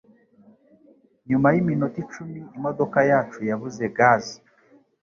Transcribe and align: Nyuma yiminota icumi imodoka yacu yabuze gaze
Nyuma 1.29 1.47
yiminota 1.55 1.97
icumi 2.03 2.39
imodoka 2.57 2.97
yacu 3.11 3.39
yabuze 3.49 3.83
gaze 3.97 4.35